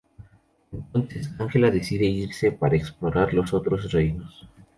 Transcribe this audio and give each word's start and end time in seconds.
Entonces 0.73 1.29
Angela 1.37 1.69
decide 1.69 2.05
irse 2.05 2.51
para 2.51 2.75
explorar 2.75 3.35
los 3.35 3.53
otros 3.53 3.91
reinos. 3.91 4.49